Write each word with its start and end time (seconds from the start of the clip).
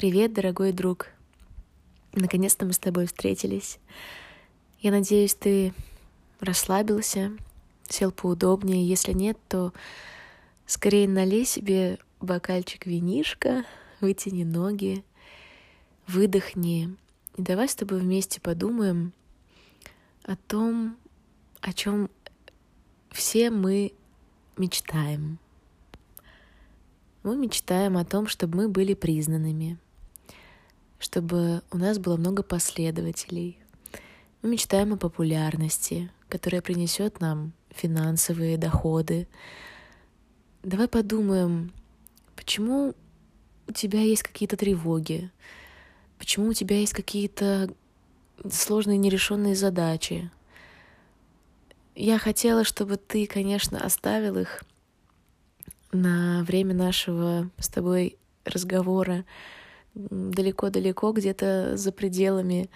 Привет, 0.00 0.32
дорогой 0.32 0.72
друг. 0.72 1.08
Наконец-то 2.14 2.64
мы 2.64 2.72
с 2.72 2.78
тобой 2.78 3.04
встретились. 3.04 3.78
Я 4.80 4.92
надеюсь, 4.92 5.34
ты 5.34 5.74
расслабился, 6.40 7.32
сел 7.86 8.10
поудобнее. 8.10 8.88
Если 8.88 9.12
нет, 9.12 9.36
то 9.46 9.74
скорее 10.64 11.06
налей 11.06 11.44
себе 11.44 11.98
бокальчик 12.18 12.86
винишка, 12.86 13.66
вытяни 14.00 14.42
ноги, 14.42 15.04
выдохни. 16.06 16.96
И 17.36 17.42
давай 17.42 17.68
с 17.68 17.74
тобой 17.74 18.00
вместе 18.00 18.40
подумаем 18.40 19.12
о 20.22 20.34
том, 20.34 20.96
о 21.60 21.74
чем 21.74 22.08
все 23.10 23.50
мы 23.50 23.92
мечтаем. 24.56 25.38
Мы 27.22 27.36
мечтаем 27.36 27.98
о 27.98 28.06
том, 28.06 28.28
чтобы 28.28 28.56
мы 28.56 28.68
были 28.70 28.94
признанными, 28.94 29.78
чтобы 31.00 31.62
у 31.72 31.78
нас 31.78 31.98
было 31.98 32.16
много 32.16 32.44
последователей. 32.44 33.58
Мы 34.42 34.50
мечтаем 34.50 34.92
о 34.92 34.96
популярности, 34.96 36.10
которая 36.28 36.62
принесет 36.62 37.20
нам 37.20 37.52
финансовые 37.70 38.56
доходы. 38.58 39.26
Давай 40.62 40.88
подумаем, 40.88 41.72
почему 42.36 42.94
у 43.66 43.72
тебя 43.72 44.00
есть 44.02 44.22
какие-то 44.22 44.56
тревоги, 44.56 45.30
почему 46.18 46.48
у 46.48 46.52
тебя 46.54 46.78
есть 46.78 46.92
какие-то 46.92 47.74
сложные 48.50 48.98
нерешенные 48.98 49.56
задачи. 49.56 50.30
Я 51.94 52.18
хотела, 52.18 52.62
чтобы 52.64 52.96
ты, 52.98 53.26
конечно, 53.26 53.82
оставил 53.82 54.36
их 54.36 54.62
на 55.92 56.44
время 56.44 56.74
нашего 56.74 57.50
с 57.58 57.68
тобой 57.68 58.16
разговора 58.44 59.24
далеко-далеко, 60.10 61.12
где-то 61.12 61.76
за 61.76 61.92
пределами 61.92 62.70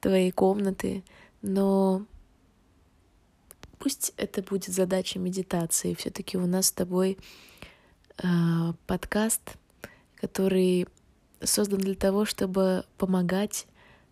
твоей 0.00 0.30
комнаты, 0.30 1.04
но 1.42 2.04
пусть 3.78 4.12
это 4.16 4.42
будет 4.42 4.72
задача 4.72 5.18
медитации. 5.18 5.94
Все-таки 5.94 6.38
у 6.38 6.46
нас 6.46 6.66
с 6.66 6.72
тобой 6.72 7.18
э, 8.18 8.26
подкаст, 8.86 9.56
который 10.16 10.86
создан 11.42 11.80
для 11.80 11.94
того, 11.94 12.24
чтобы 12.24 12.84
помогать 12.98 13.66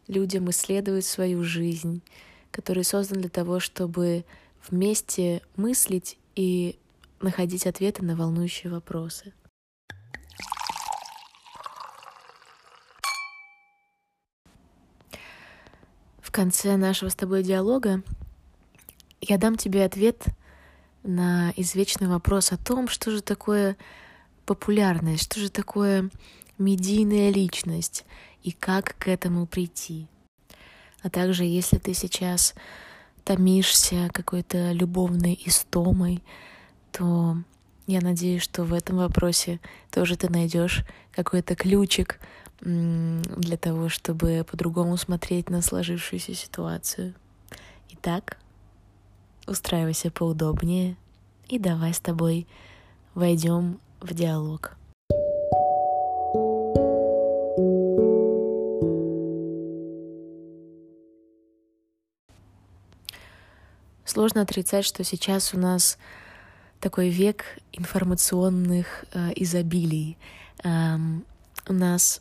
людям 0.08 0.50
исследовать 0.50 1.04
свою 1.04 1.44
жизнь, 1.44 2.02
который 2.50 2.84
создан 2.84 3.20
для 3.20 3.30
того, 3.30 3.60
чтобы 3.60 4.24
вместе 4.68 5.42
мыслить 5.56 6.18
и 6.34 6.78
находить 7.20 7.66
ответы 7.66 8.04
на 8.04 8.16
волнующие 8.16 8.72
вопросы. 8.72 9.32
В 16.30 16.32
конце 16.32 16.76
нашего 16.76 17.08
с 17.08 17.16
тобой 17.16 17.42
диалога 17.42 18.04
я 19.20 19.36
дам 19.36 19.56
тебе 19.56 19.84
ответ 19.84 20.26
на 21.02 21.52
извечный 21.56 22.06
вопрос 22.06 22.52
о 22.52 22.56
том, 22.56 22.86
что 22.86 23.10
же 23.10 23.20
такое 23.20 23.76
популярность, 24.46 25.24
что 25.24 25.40
же 25.40 25.50
такое 25.50 26.08
медийная 26.56 27.32
личность 27.32 28.04
и 28.44 28.52
как 28.52 28.94
к 28.96 29.08
этому 29.08 29.48
прийти. 29.48 30.06
А 31.02 31.10
также, 31.10 31.42
если 31.42 31.78
ты 31.78 31.94
сейчас 31.94 32.54
томишься 33.24 34.08
какой-то 34.12 34.70
любовной 34.70 35.36
истомой, 35.46 36.22
то 36.92 37.38
я 37.88 38.00
надеюсь, 38.00 38.42
что 38.42 38.62
в 38.62 38.72
этом 38.72 38.98
вопросе 38.98 39.58
тоже 39.90 40.16
ты 40.16 40.28
найдешь 40.28 40.84
какой-то 41.10 41.56
ключик 41.56 42.20
для 42.60 43.56
того, 43.56 43.88
чтобы 43.88 44.44
по-другому 44.48 44.96
смотреть 44.96 45.48
на 45.48 45.62
сложившуюся 45.62 46.34
ситуацию. 46.34 47.14
Итак, 47.90 48.36
устраивайся 49.46 50.10
поудобнее 50.10 50.96
и 51.48 51.58
давай 51.58 51.94
с 51.94 52.00
тобой 52.00 52.46
войдем 53.14 53.80
в 54.00 54.14
диалог. 54.14 54.76
Сложно 64.04 64.42
отрицать, 64.42 64.84
что 64.84 65.04
сейчас 65.04 65.54
у 65.54 65.58
нас 65.58 65.96
такой 66.80 67.10
век 67.10 67.44
информационных 67.72 69.04
э, 69.12 69.30
изобилий. 69.36 70.18
Эм, 70.64 71.24
у 71.68 71.72
нас 71.72 72.20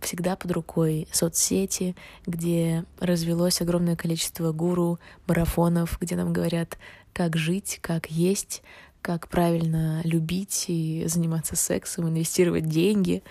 всегда 0.00 0.36
под 0.36 0.52
рукой 0.52 1.08
соцсети, 1.12 1.96
где 2.26 2.84
развелось 3.00 3.60
огромное 3.60 3.96
количество 3.96 4.52
гуру, 4.52 4.98
марафонов, 5.26 5.98
где 6.00 6.16
нам 6.16 6.32
говорят, 6.32 6.78
как 7.12 7.36
жить, 7.36 7.78
как 7.82 8.10
есть, 8.10 8.62
как 9.02 9.28
правильно 9.28 10.00
любить 10.04 10.66
и 10.68 11.04
заниматься 11.06 11.56
сексом, 11.56 12.08
инвестировать 12.08 12.68
деньги. 12.68 13.22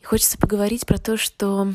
И 0.00 0.04
хочется 0.04 0.38
поговорить 0.38 0.86
про 0.86 0.98
то, 0.98 1.16
что 1.16 1.72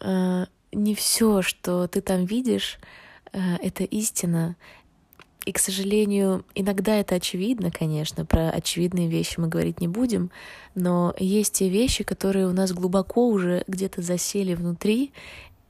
э, 0.00 0.46
не 0.72 0.94
все, 0.94 1.42
что 1.42 1.86
ты 1.88 2.00
там 2.00 2.24
видишь, 2.24 2.78
э, 3.32 3.56
это 3.62 3.84
истина. 3.84 4.56
И, 5.48 5.52
к 5.52 5.58
сожалению, 5.58 6.44
иногда 6.54 6.96
это 6.96 7.14
очевидно, 7.14 7.70
конечно, 7.70 8.26
про 8.26 8.50
очевидные 8.50 9.08
вещи 9.08 9.40
мы 9.40 9.48
говорить 9.48 9.80
не 9.80 9.88
будем, 9.88 10.30
но 10.74 11.14
есть 11.18 11.54
те 11.54 11.70
вещи, 11.70 12.04
которые 12.04 12.46
у 12.48 12.52
нас 12.52 12.70
глубоко 12.74 13.26
уже 13.28 13.64
где-то 13.66 14.02
засели 14.02 14.52
внутри, 14.52 15.10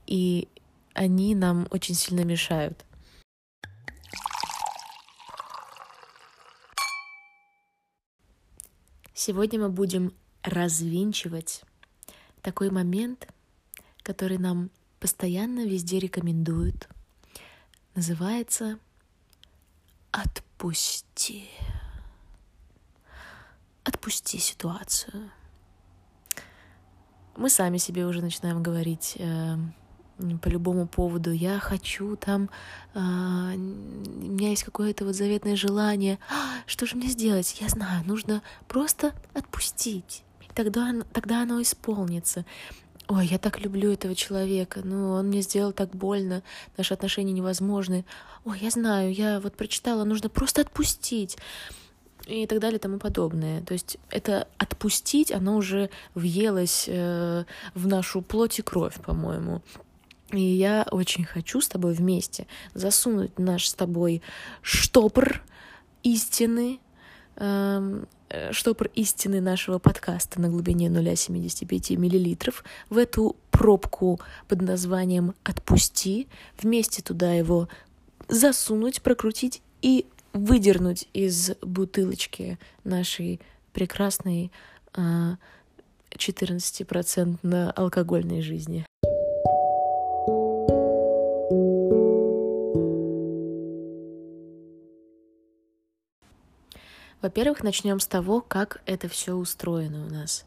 и 0.05 0.49
они 0.93 1.33
нам 1.33 1.65
очень 1.71 1.95
сильно 1.95 2.25
мешают. 2.25 2.83
Сегодня 9.13 9.61
мы 9.61 9.69
будем 9.69 10.11
развинчивать 10.43 11.61
такой 12.41 12.69
момент, 12.69 13.29
который 14.03 14.39
нам 14.39 14.71
постоянно 14.99 15.65
везде 15.65 15.99
рекомендуют. 15.99 16.89
Называется 17.95 18.77
Отпусти. 20.11 21.49
Отпусти 23.83 24.39
ситуацию. 24.39 25.31
Мы 27.37 27.49
сами 27.49 27.77
себе 27.77 28.05
уже 28.05 28.21
начинаем 28.21 28.61
говорить 28.61 29.15
э, 29.19 29.55
по 30.41 30.47
любому 30.47 30.87
поводу. 30.87 31.31
Я 31.31 31.59
хочу 31.59 32.15
там, 32.15 32.49
э, 32.93 32.99
у 32.99 32.99
меня 32.99 34.49
есть 34.49 34.63
какое-то 34.63 35.05
вот 35.05 35.15
заветное 35.15 35.55
желание. 35.55 36.19
А, 36.29 36.63
что 36.65 36.85
же 36.85 36.95
мне 36.95 37.07
сделать? 37.07 37.61
Я 37.61 37.69
знаю, 37.69 38.03
нужно 38.05 38.41
просто 38.67 39.13
отпустить. 39.33 40.23
Тогда, 40.55 40.93
тогда 41.13 41.43
оно 41.43 41.61
исполнится 41.61 42.45
ой, 43.09 43.25
я 43.25 43.39
так 43.39 43.59
люблю 43.59 43.91
этого 43.91 44.13
человека, 44.15 44.81
ну, 44.83 45.11
он 45.11 45.27
мне 45.27 45.41
сделал 45.41 45.73
так 45.73 45.89
больно, 45.89 46.43
наши 46.77 46.93
отношения 46.93 47.33
невозможны. 47.33 48.05
Ой, 48.45 48.59
я 48.61 48.69
знаю, 48.69 49.11
я 49.11 49.39
вот 49.39 49.55
прочитала, 49.55 50.03
нужно 50.03 50.29
просто 50.29 50.61
отпустить 50.61 51.37
и 52.27 52.45
так 52.45 52.59
далее 52.59 52.77
и 52.77 52.81
тому 52.81 52.99
подобное. 52.99 53.61
То 53.63 53.73
есть 53.73 53.97
это 54.11 54.47
отпустить, 54.57 55.31
оно 55.31 55.57
уже 55.57 55.89
въелось 56.13 56.85
э, 56.87 57.45
в 57.73 57.87
нашу 57.87 58.21
плоть 58.21 58.59
и 58.59 58.61
кровь, 58.61 59.01
по-моему. 59.01 59.63
И 60.31 60.41
я 60.41 60.85
очень 60.91 61.25
хочу 61.25 61.61
с 61.61 61.67
тобой 61.67 61.93
вместе 61.93 62.45
засунуть 62.75 63.39
наш 63.39 63.67
с 63.67 63.73
тобой 63.73 64.21
штопор 64.61 65.41
истины, 66.03 66.79
эм, 67.37 68.07
штопор 68.51 68.89
истины 68.95 69.41
нашего 69.41 69.79
подкаста 69.79 70.39
на 70.39 70.49
глубине 70.49 70.87
0,75 70.87 71.97
мл 71.97 72.53
в 72.89 72.97
эту 72.97 73.35
пробку 73.51 74.19
под 74.47 74.61
названием 74.61 75.33
«Отпусти», 75.43 76.27
вместе 76.61 77.01
туда 77.01 77.33
его 77.33 77.67
засунуть, 78.27 79.01
прокрутить 79.01 79.61
и 79.81 80.05
выдернуть 80.33 81.07
из 81.13 81.51
бутылочки 81.61 82.59
нашей 82.83 83.39
прекрасной 83.73 84.51
14% 84.93 87.37
а, 87.43 87.71
алкогольной 87.71 88.41
жизни. 88.41 88.85
Во-первых, 97.21 97.63
начнем 97.63 97.99
с 97.99 98.07
того, 98.07 98.41
как 98.41 98.81
это 98.85 99.07
все 99.07 99.33
устроено 99.33 100.05
у 100.05 100.09
нас. 100.09 100.45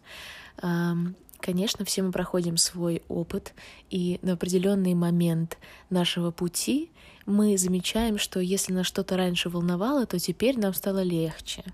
Конечно, 1.42 1.84
все 1.84 2.02
мы 2.02 2.12
проходим 2.12 2.56
свой 2.56 3.02
опыт, 3.08 3.52
и 3.90 4.20
на 4.22 4.34
определенный 4.34 4.94
момент 4.94 5.58
нашего 5.90 6.30
пути 6.30 6.92
мы 7.26 7.58
замечаем, 7.58 8.16
что 8.16 8.38
если 8.38 8.72
нас 8.72 8.86
что-то 8.86 9.16
раньше 9.16 9.48
волновало, 9.48 10.06
то 10.06 10.20
теперь 10.20 10.56
нам 10.56 10.72
стало 10.72 11.02
легче. 11.02 11.64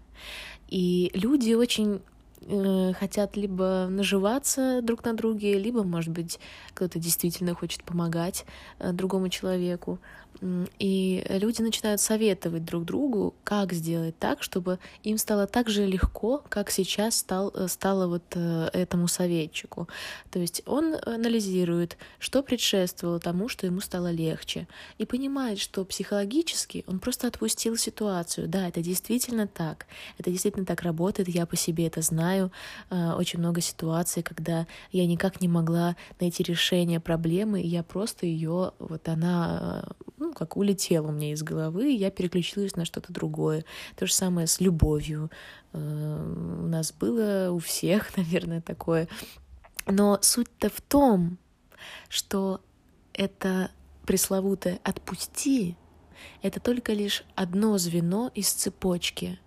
И 0.69 1.11
люди 1.12 1.53
очень 1.53 2.00
э, 2.47 2.93
хотят 2.99 3.37
либо 3.37 3.89
наживаться 3.91 4.81
друг 4.83 5.05
на 5.05 5.12
друге, 5.12 5.59
либо, 5.59 5.83
может 5.83 6.15
быть, 6.15 6.39
кто-то 6.73 6.99
действительно 6.99 7.55
хочет 7.55 7.85
помогать 7.85 8.47
э, 8.79 8.93
другому 8.93 9.29
человеку. 9.29 9.99
И 10.78 11.25
люди 11.28 11.62
начинают 11.62 12.00
советовать 12.00 12.64
друг 12.64 12.84
другу, 12.84 13.34
как 13.42 13.72
сделать 13.72 14.16
так, 14.19 14.42
чтобы 14.42 14.78
им 15.02 15.19
стало 15.19 15.46
так 15.46 15.69
же 15.69 15.84
легко, 15.84 16.44
как 16.48 16.70
сейчас 16.70 17.16
стал, 17.16 17.52
э, 17.54 17.66
стало 17.69 18.06
вот 18.06 18.22
э, 18.34 18.69
этому 18.72 19.08
советчику. 19.08 19.88
То 20.30 20.38
есть 20.38 20.62
он 20.66 20.94
анализирует, 21.04 21.96
что 22.20 22.42
предшествовало 22.42 23.19
тому, 23.19 23.48
что 23.48 23.66
ему 23.66 23.80
стало 23.80 24.12
легче, 24.12 24.69
и 24.98 25.04
понимает, 25.04 25.58
что 25.58 25.84
психологически 25.84 26.84
он 26.86 27.00
просто 27.00 27.26
отпустил 27.26 27.76
ситуацию. 27.76 28.46
Да, 28.48 28.69
это 28.69 28.80
действительно 28.80 29.48
так. 29.48 29.86
Это 30.19 30.30
действительно 30.30 30.66
так 30.66 30.82
работает, 30.82 31.28
я 31.28 31.46
по 31.46 31.56
себе 31.56 31.88
это 31.88 32.00
знаю. 32.00 32.52
Э, 32.90 33.14
очень 33.14 33.40
много 33.40 33.60
ситуаций, 33.60 34.22
когда 34.22 34.69
я 34.92 35.04
никак 35.06 35.40
не 35.40 35.48
могла 35.48 35.96
найти 36.20 36.44
решение 36.44 37.00
проблемы, 37.00 37.60
и 37.60 37.66
я 37.66 37.82
просто 37.82 38.26
ее, 38.26 38.72
вот 38.78 39.08
она 39.08 39.84
ну, 40.19 40.32
как 40.32 40.56
улетела 40.56 41.09
у 41.09 41.12
меня 41.12 41.32
из 41.32 41.43
головы, 41.43 41.93
и 41.93 41.97
я 41.97 42.11
переключилась 42.11 42.76
на 42.76 42.85
что-то 42.85 43.12
другое. 43.12 43.65
То 43.97 44.06
же 44.06 44.12
самое 44.12 44.47
с 44.47 44.61
любовью. 44.61 45.31
Э, 45.73 46.59
у 46.62 46.67
нас 46.67 46.93
было 46.93 47.50
у 47.50 47.59
всех, 47.59 48.17
наверное, 48.17 48.61
такое. 48.61 49.09
Но 49.87 50.19
суть-то 50.20 50.69
в 50.69 50.81
том, 50.81 51.38
что 52.09 52.61
это 53.12 53.70
пресловутое 54.06 54.81
«отпусти»— 54.82 55.76
это 56.43 56.61
только 56.61 56.93
лишь 56.93 57.25
одно 57.35 57.79
звено 57.79 58.31
из 58.35 58.50
цепочки. 58.50 59.38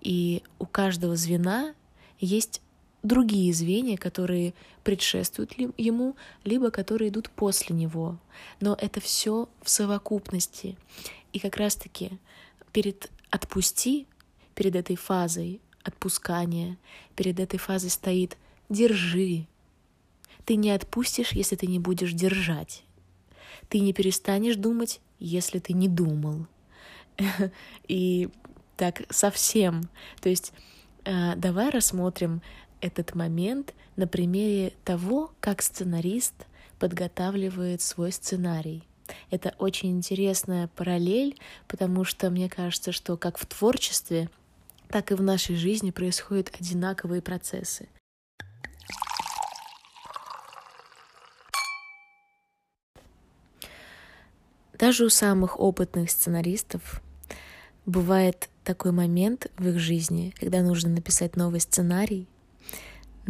И 0.00 0.42
у 0.58 0.66
каждого 0.66 1.16
звена 1.16 1.74
есть 2.18 2.62
другие 3.02 3.52
звенья, 3.52 3.96
которые 3.96 4.54
предшествуют 4.84 5.52
ему, 5.76 6.16
либо 6.44 6.70
которые 6.70 7.10
идут 7.10 7.30
после 7.30 7.74
него. 7.74 8.18
Но 8.60 8.76
это 8.78 9.00
все 9.00 9.48
в 9.62 9.70
совокупности. 9.70 10.76
И 11.32 11.38
как 11.38 11.56
раз-таки 11.56 12.12
перед 12.72 13.10
отпусти, 13.30 14.06
перед 14.54 14.76
этой 14.76 14.96
фазой 14.96 15.60
отпускания, 15.82 16.76
перед 17.16 17.40
этой 17.40 17.58
фазой 17.58 17.90
стоит 17.90 18.36
держи. 18.68 19.46
Ты 20.44 20.56
не 20.56 20.70
отпустишь, 20.70 21.32
если 21.32 21.56
ты 21.56 21.66
не 21.66 21.78
будешь 21.78 22.12
держать. 22.12 22.84
Ты 23.68 23.80
не 23.80 23.92
перестанешь 23.92 24.56
думать, 24.56 25.00
если 25.18 25.58
ты 25.58 25.72
не 25.72 25.88
думал. 25.88 26.46
И 27.88 28.28
так 28.76 29.02
совсем. 29.10 29.82
То 30.20 30.28
есть 30.28 30.52
э, 31.04 31.36
давай 31.36 31.70
рассмотрим 31.70 32.42
этот 32.80 33.14
момент 33.14 33.74
на 33.96 34.06
примере 34.06 34.72
того, 34.84 35.32
как 35.40 35.62
сценарист 35.62 36.34
подготавливает 36.78 37.82
свой 37.82 38.12
сценарий. 38.12 38.84
Это 39.30 39.54
очень 39.58 39.90
интересная 39.90 40.68
параллель, 40.68 41.38
потому 41.68 42.04
что 42.04 42.30
мне 42.30 42.48
кажется, 42.48 42.92
что 42.92 43.16
как 43.16 43.38
в 43.38 43.46
творчестве, 43.46 44.30
так 44.88 45.10
и 45.12 45.14
в 45.14 45.22
нашей 45.22 45.56
жизни 45.56 45.90
происходят 45.90 46.50
одинаковые 46.58 47.22
процессы. 47.22 47.88
Даже 54.80 55.04
у 55.04 55.10
самых 55.10 55.60
опытных 55.60 56.10
сценаристов 56.10 57.02
бывает 57.84 58.48
такой 58.64 58.92
момент 58.92 59.48
в 59.58 59.68
их 59.68 59.78
жизни, 59.78 60.32
когда 60.40 60.62
нужно 60.62 60.88
написать 60.88 61.36
новый 61.36 61.60
сценарий, 61.60 62.26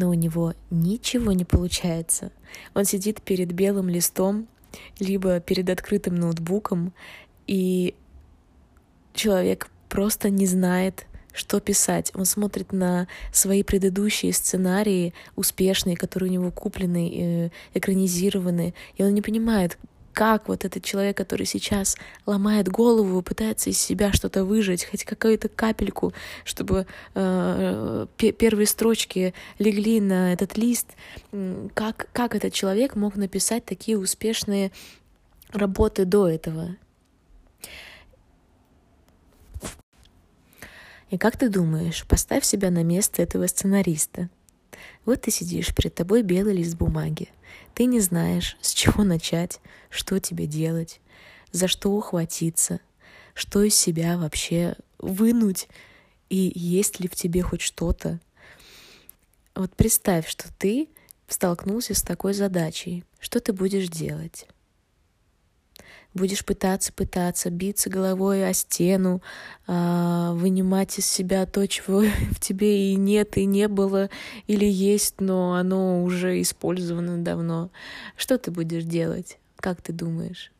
но 0.00 0.08
у 0.08 0.14
него 0.14 0.54
ничего 0.70 1.32
не 1.32 1.44
получается. 1.44 2.32
Он 2.74 2.86
сидит 2.86 3.20
перед 3.20 3.52
белым 3.52 3.90
листом, 3.90 4.48
либо 4.98 5.40
перед 5.40 5.68
открытым 5.68 6.14
ноутбуком, 6.14 6.94
и 7.46 7.94
человек 9.12 9.68
просто 9.90 10.30
не 10.30 10.46
знает, 10.46 11.06
что 11.34 11.60
писать. 11.60 12.12
Он 12.14 12.24
смотрит 12.24 12.72
на 12.72 13.08
свои 13.30 13.62
предыдущие 13.62 14.32
сценарии, 14.32 15.12
успешные, 15.36 15.98
которые 15.98 16.30
у 16.30 16.32
него 16.32 16.50
куплены, 16.50 17.12
э, 17.12 17.50
экранизированы, 17.74 18.72
и 18.96 19.02
он 19.02 19.12
не 19.12 19.20
понимает, 19.20 19.76
как 20.20 20.48
вот 20.48 20.66
этот 20.66 20.84
человек, 20.84 21.16
который 21.16 21.46
сейчас 21.46 21.96
ломает 22.26 22.68
голову, 22.68 23.22
пытается 23.22 23.70
из 23.70 23.80
себя 23.80 24.12
что-то 24.12 24.44
выжать, 24.44 24.84
хоть 24.84 25.02
какую-то 25.02 25.48
капельку, 25.48 26.12
чтобы 26.44 26.86
э, 27.14 28.06
первые 28.18 28.66
строчки 28.66 29.32
легли 29.58 29.98
на 29.98 30.34
этот 30.34 30.58
лист, 30.58 30.88
как, 31.72 32.10
как 32.12 32.34
этот 32.34 32.52
человек 32.52 32.96
мог 32.96 33.16
написать 33.16 33.64
такие 33.64 33.96
успешные 33.96 34.72
работы 35.54 36.04
до 36.04 36.28
этого. 36.28 36.76
И 41.08 41.16
как 41.16 41.38
ты 41.38 41.48
думаешь, 41.48 42.04
поставь 42.06 42.44
себя 42.44 42.70
на 42.70 42.84
место 42.84 43.22
этого 43.22 43.46
сценариста. 43.46 44.28
Вот 45.04 45.22
ты 45.22 45.30
сидишь, 45.30 45.74
перед 45.74 45.94
тобой 45.94 46.22
белый 46.22 46.54
лист 46.54 46.76
бумаги. 46.76 47.28
Ты 47.74 47.86
не 47.86 48.00
знаешь, 48.00 48.56
с 48.60 48.72
чего 48.72 49.04
начать, 49.04 49.60
что 49.88 50.18
тебе 50.18 50.46
делать, 50.46 51.00
за 51.52 51.68
что 51.68 51.90
ухватиться, 51.90 52.80
что 53.34 53.62
из 53.62 53.74
себя 53.74 54.18
вообще 54.18 54.76
вынуть, 54.98 55.68
и 56.28 56.52
есть 56.54 57.00
ли 57.00 57.08
в 57.08 57.16
тебе 57.16 57.42
хоть 57.42 57.62
что-то. 57.62 58.20
Вот 59.54 59.74
представь, 59.74 60.28
что 60.28 60.44
ты 60.58 60.88
столкнулся 61.28 61.94
с 61.94 62.02
такой 62.02 62.34
задачей. 62.34 63.04
Что 63.18 63.40
ты 63.40 63.52
будешь 63.52 63.88
делать? 63.88 64.46
Будешь 66.14 66.44
пытаться, 66.44 66.92
пытаться, 66.92 67.50
биться 67.50 67.88
головой 67.88 68.48
о 68.48 68.52
стену, 68.52 69.22
а, 69.66 70.32
вынимать 70.34 70.98
из 70.98 71.06
себя 71.06 71.46
то, 71.46 71.66
чего 71.66 72.00
в 72.30 72.40
тебе 72.40 72.92
и 72.92 72.96
нет, 72.96 73.36
и 73.36 73.44
не 73.44 73.68
было, 73.68 74.10
или 74.46 74.64
есть, 74.64 75.20
но 75.20 75.54
оно 75.54 76.02
уже 76.02 76.40
использовано 76.40 77.18
давно. 77.18 77.70
Что 78.16 78.38
ты 78.38 78.50
будешь 78.50 78.84
делать? 78.84 79.38
Как 79.56 79.82
ты 79.82 79.92
думаешь? 79.92 80.52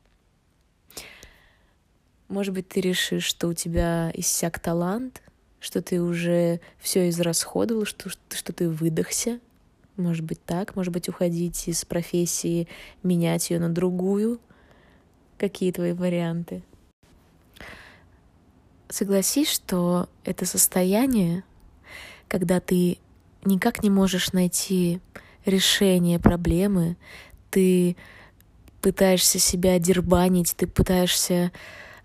Может 2.29 2.55
быть, 2.55 2.69
ты 2.69 2.81
решишь, 2.81 3.25
что 3.25 3.49
у 3.49 3.55
тебя 3.55 4.13
иссяк 4.15 4.61
талант, 4.61 5.21
что 5.59 5.83
ты 5.83 6.01
уже 6.01 6.61
все 6.79 7.09
израсходовал, 7.09 7.85
что, 7.85 8.09
что 8.09 8.53
ты 8.53 8.69
выдохся. 8.69 9.41
Может 9.97 10.25
быть 10.25 10.43
так, 10.45 10.77
может 10.77 10.93
быть 10.93 11.09
уходить 11.09 11.67
из 11.67 11.85
профессии, 11.85 12.69
менять 13.03 13.51
ее 13.51 13.59
на 13.59 13.69
другую, 13.69 14.41
Какие 15.41 15.73
твои 15.73 15.95
варианты? 15.95 16.63
Согласись, 18.91 19.51
что 19.51 20.11
это 20.23 20.45
состояние, 20.45 21.45
когда 22.29 22.61
ты 22.61 22.99
никак 23.47 23.83
не 23.83 23.89
можешь 23.89 24.35
найти 24.35 25.01
решение 25.47 26.19
проблемы, 26.19 26.99
ты 27.49 27.97
пытаешься 28.83 29.39
себя 29.39 29.79
дербанить, 29.79 30.55
ты 30.55 30.67
пытаешься 30.67 31.53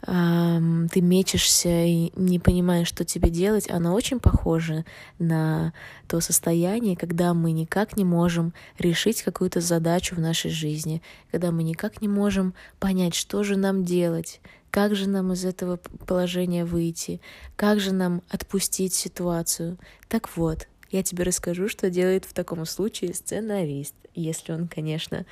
ты 0.06 1.02
мечешься 1.02 1.84
и 1.84 2.12
не 2.16 2.38
понимаешь, 2.38 2.88
что 2.88 3.04
тебе 3.04 3.32
делать, 3.32 3.70
оно 3.70 3.94
очень 3.96 4.20
похоже 4.20 4.86
на 5.18 5.74
то 6.08 6.20
состояние, 6.20 6.96
когда 6.96 7.34
мы 7.34 7.52
никак 7.52 7.98
не 7.98 8.06
можем 8.06 8.54
решить 8.78 9.24
какую-то 9.24 9.62
задачу 9.62 10.16
в 10.16 10.20
нашей 10.20 10.52
жизни, 10.52 11.02
когда 11.32 11.52
мы 11.52 11.64
никак 11.64 12.02
не 12.02 12.08
можем 12.08 12.54
понять, 12.80 13.16
что 13.16 13.42
же 13.44 13.56
нам 13.56 13.84
делать, 13.84 14.42
как 14.70 14.96
же 14.96 15.10
нам 15.10 15.34
из 15.34 15.44
этого 15.44 15.78
положения 16.06 16.66
выйти, 16.66 17.20
как 17.56 17.80
же 17.80 17.92
нам 17.92 18.22
отпустить 18.30 18.94
ситуацию. 18.94 19.78
Так 20.08 20.38
вот, 20.38 20.68
я 20.92 21.02
тебе 21.02 21.24
расскажу, 21.24 21.68
что 21.68 21.90
делает 21.90 22.26
в 22.26 22.34
таком 22.34 22.64
случае 22.66 23.16
сценарист, 23.16 23.96
если 24.14 24.52
он, 24.52 24.68
конечно, 24.68 25.26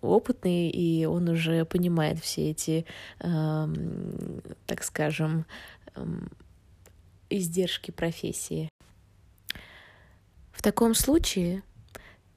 опытный, 0.00 0.70
и 0.70 1.04
он 1.04 1.28
уже 1.28 1.64
понимает 1.64 2.18
все 2.20 2.50
эти, 2.50 2.86
так 3.18 4.82
скажем, 4.82 5.46
издержки 7.30 7.90
профессии. 7.90 8.68
В 10.52 10.62
таком 10.62 10.94
случае 10.94 11.62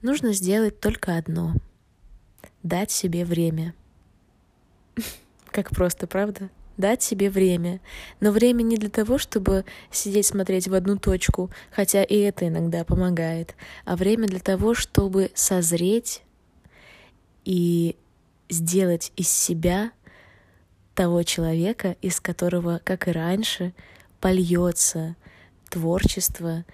нужно 0.01 0.33
сделать 0.33 0.79
только 0.79 1.17
одно— 1.17 1.53
дать 2.63 2.91
себе 2.91 3.23
время. 3.25 3.73
Как 5.45 5.69
просто, 5.69 6.07
правда? 6.07 6.49
Дать 6.75 7.01
себе 7.01 7.29
время. 7.29 7.79
Но 8.19 8.31
время 8.31 8.61
не 8.61 8.77
для 8.77 8.89
того, 8.89 9.17
чтобы 9.17 9.65
сидеть 9.89 10.27
смотреть 10.27 10.67
в 10.67 10.73
одну 10.73 10.97
точку, 10.97 11.49
хотя 11.71 12.03
и 12.03 12.17
это 12.17 12.47
иногда 12.47 12.83
помогает, 12.83 13.55
а 13.85 13.95
время 13.95 14.27
для 14.27 14.39
того, 14.39 14.75
чтобы 14.75 15.31
созреть 15.33 16.21
и 17.47 17.95
сделать 18.49 19.13
из 19.15 19.29
себя 19.29 19.91
того 20.95 21.23
человека, 21.23 21.95
из 22.01 22.19
которого, 22.19 22.81
как 22.83 23.07
и 23.07 23.11
раньше, 23.11 23.73
польется 24.19 25.15
творчество, 25.69 26.65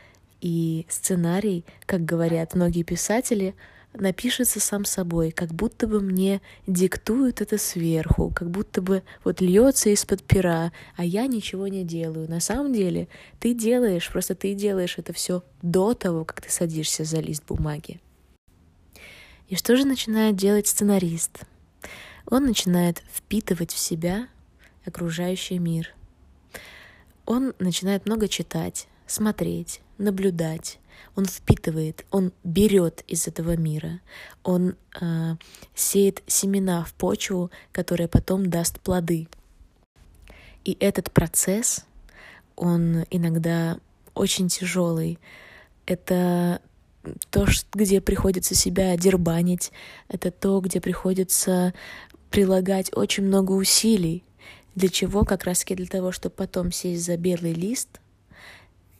И 0.41 0.87
сценарий, 0.89 1.63
как 1.85 2.03
говорят 2.03 2.55
многие 2.55 2.81
писатели, 2.81 3.53
напишется 3.93 4.59
сам 4.59 4.83
собой, 4.83 5.29
как 5.29 5.53
будто 5.53 5.85
бы 5.87 6.01
мне 6.01 6.41
диктуют 6.65 7.41
это 7.41 7.59
сверху, 7.59 8.31
как 8.35 8.49
будто 8.49 8.81
бы 8.81 9.03
вот 9.23 9.41
льется 9.41 9.89
из-под 9.91 10.23
пера, 10.23 10.71
а 10.97 11.05
я 11.05 11.27
ничего 11.27 11.67
не 11.67 11.83
делаю. 11.83 12.27
На 12.27 12.39
самом 12.39 12.73
деле 12.73 13.07
ты 13.39 13.53
делаешь, 13.53 14.09
просто 14.11 14.33
ты 14.33 14.55
делаешь 14.55 14.95
это 14.97 15.13
все 15.13 15.43
до 15.61 15.93
того, 15.93 16.25
как 16.25 16.41
ты 16.41 16.49
садишься 16.49 17.03
за 17.03 17.19
лист 17.19 17.43
бумаги. 17.47 18.01
И 19.49 19.55
что 19.55 19.75
же 19.75 19.85
начинает 19.85 20.35
делать 20.35 20.67
сценарист? 20.67 21.45
Он 22.25 22.45
начинает 22.45 23.03
впитывать 23.11 23.71
в 23.73 23.77
себя 23.77 24.27
окружающий 24.85 25.59
мир. 25.59 25.93
Он 27.25 27.53
начинает 27.59 28.05
много 28.05 28.27
читать, 28.27 28.87
смотреть, 29.07 29.81
наблюдать, 29.97 30.79
он 31.15 31.25
впитывает, 31.25 32.05
он 32.11 32.31
берет 32.43 33.03
из 33.07 33.27
этого 33.27 33.55
мира, 33.55 33.99
он 34.43 34.75
э, 34.99 35.35
сеет 35.75 36.23
семена 36.27 36.83
в 36.83 36.93
почву, 36.93 37.51
которая 37.71 38.07
потом 38.07 38.49
даст 38.49 38.79
плоды. 38.79 39.27
И 40.65 40.77
этот 40.79 41.11
процесс, 41.11 41.85
он 42.55 43.05
иногда 43.09 43.77
очень 44.15 44.47
тяжелый. 44.47 45.19
Это 45.85 46.61
то, 47.29 47.47
где 47.73 48.01
приходится 48.01 48.55
себя 48.55 48.95
дербанить, 48.97 49.71
это 50.07 50.31
то, 50.31 50.59
где 50.61 50.79
приходится 50.79 51.73
прилагать 52.29 52.91
очень 52.95 53.25
много 53.25 53.51
усилий. 53.51 54.23
Для 54.75 54.89
чего? 54.89 55.23
Как 55.23 55.43
раз 55.43 55.63
для 55.65 55.85
того, 55.85 56.11
чтобы 56.11 56.35
потом 56.35 56.71
сесть 56.71 57.05
за 57.05 57.17
белый 57.17 57.53
лист 57.53 57.99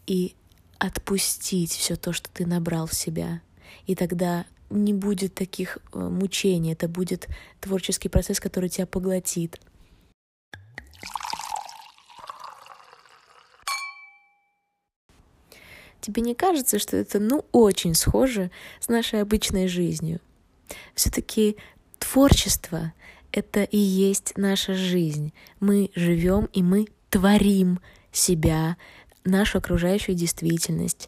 и 0.05 0.35
отпустить 0.77 1.71
все 1.71 1.95
то, 1.95 2.13
что 2.13 2.29
ты 2.29 2.45
набрал 2.45 2.87
в 2.87 2.93
себя. 2.93 3.41
И 3.87 3.95
тогда 3.95 4.45
не 4.69 4.93
будет 4.93 5.33
таких 5.33 5.77
э, 5.93 5.99
мучений, 5.99 6.73
это 6.73 6.87
будет 6.87 7.27
творческий 7.61 8.09
процесс, 8.09 8.39
который 8.39 8.69
тебя 8.69 8.85
поглотит. 8.85 9.59
Тебе 16.03 16.21
не 16.21 16.35
кажется, 16.35 16.79
что 16.79 16.97
это, 16.97 17.21
ну, 17.21 17.45
очень 17.53 17.95
схоже 17.95 18.51
с 18.81 18.89
нашей 18.89 19.21
обычной 19.21 19.69
жизнью? 19.69 20.19
Все-таки 20.95 21.55
творчество— 21.97 22.91
это 23.31 23.63
и 23.63 23.77
есть 23.77 24.33
наша 24.35 24.73
жизнь. 24.73 25.31
Мы 25.61 25.91
живем 25.95 26.49
и 26.51 26.61
мы 26.61 26.87
творим 27.09 27.79
себя, 28.11 28.75
нашу 29.23 29.59
окружающую 29.59 30.13
действительность, 30.13 31.07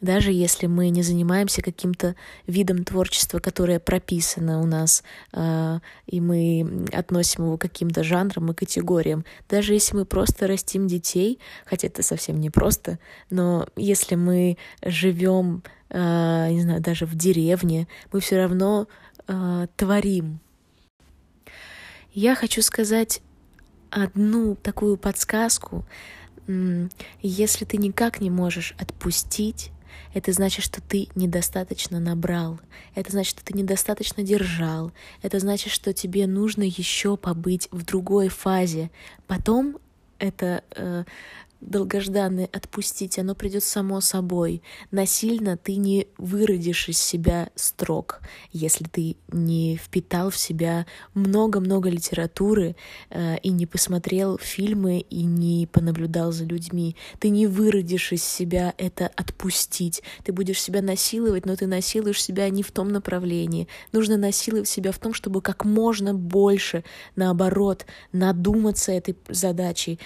даже 0.00 0.30
если 0.30 0.66
мы 0.66 0.90
не 0.90 1.02
занимаемся 1.02 1.62
каким-то 1.62 2.14
видом 2.46 2.84
творчества, 2.84 3.38
которое 3.38 3.80
прописано 3.80 4.60
у 4.60 4.66
нас, 4.66 5.02
э, 5.32 5.80
и 6.06 6.20
мы 6.20 6.86
относим 6.92 7.44
его 7.44 7.56
к 7.56 7.62
каким-то 7.62 8.04
жанрам 8.04 8.50
и 8.50 8.54
категориям, 8.54 9.24
даже 9.48 9.72
если 9.72 9.96
мы 9.96 10.04
просто 10.04 10.46
растим 10.46 10.86
детей, 10.86 11.38
хотя 11.64 11.88
это 11.88 12.02
совсем 12.02 12.40
не 12.40 12.50
просто, 12.50 12.98
но 13.30 13.66
если 13.76 14.14
мы 14.14 14.58
живем, 14.82 15.62
э, 15.88 16.48
не 16.50 16.62
знаю, 16.62 16.80
даже 16.80 17.06
в 17.06 17.14
деревне, 17.14 17.88
мы 18.12 18.20
все 18.20 18.36
равно 18.36 18.88
э, 19.26 19.66
творим. 19.76 20.40
Я 22.12 22.34
хочу 22.34 22.62
сказать 22.62 23.20
одну 23.90 24.56
такую 24.56 24.96
подсказку 24.96 25.84
если 27.22 27.64
ты 27.64 27.76
никак 27.76 28.20
не 28.20 28.30
можешь 28.30 28.74
отпустить, 28.78 29.72
это 30.14 30.32
значит, 30.32 30.64
что 30.64 30.80
ты 30.80 31.08
недостаточно 31.14 32.00
набрал, 32.00 32.60
это 32.94 33.12
значит, 33.12 33.30
что 33.30 33.44
ты 33.44 33.56
недостаточно 33.56 34.22
держал, 34.22 34.92
это 35.22 35.38
значит, 35.38 35.72
что 35.72 35.92
тебе 35.92 36.26
нужно 36.26 36.62
еще 36.62 37.16
побыть 37.16 37.68
в 37.70 37.84
другой 37.84 38.28
фазе. 38.28 38.90
Потом 39.26 39.78
это 40.18 40.64
э, 40.74 41.04
долгожданное 41.60 42.48
отпустить, 42.52 43.18
оно 43.18 43.34
придет 43.34 43.64
само 43.64 44.00
собой. 44.00 44.62
Насильно 44.90 45.56
ты 45.56 45.76
не 45.76 46.08
выродишь 46.18 46.88
из 46.88 46.98
себя 46.98 47.50
строк, 47.54 48.20
если 48.52 48.84
ты 48.84 49.16
не 49.32 49.76
впитал 49.76 50.30
в 50.30 50.36
себя 50.36 50.86
много-много 51.14 51.88
литературы 51.88 52.76
э, 53.10 53.38
и 53.38 53.50
не 53.50 53.66
посмотрел 53.66 54.38
фильмы 54.38 55.00
и 55.00 55.24
не 55.24 55.66
понаблюдал 55.66 56.32
за 56.32 56.44
людьми. 56.44 56.96
Ты 57.18 57.30
не 57.30 57.46
выродишь 57.46 58.12
из 58.12 58.22
себя 58.22 58.74
это 58.78 59.06
отпустить. 59.06 60.02
Ты 60.24 60.32
будешь 60.32 60.60
себя 60.60 60.82
насиловать, 60.82 61.46
но 61.46 61.56
ты 61.56 61.66
насилуешь 61.66 62.22
себя 62.22 62.48
не 62.50 62.62
в 62.62 62.70
том 62.70 62.88
направлении. 62.88 63.68
Нужно 63.92 64.16
насиловать 64.16 64.68
себя 64.68 64.92
в 64.92 64.98
том, 64.98 65.14
чтобы 65.14 65.40
как 65.40 65.64
можно 65.64 66.14
больше, 66.14 66.84
наоборот, 67.16 67.86
надуматься 68.12 68.92
этой 68.92 69.16
задачей, 69.28 69.98